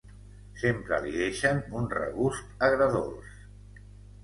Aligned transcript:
Sempre 0.61 0.97
li 1.03 1.13
deixen 1.17 1.61
un 1.81 1.87
regust 1.93 2.67
agredolç. 2.71 3.39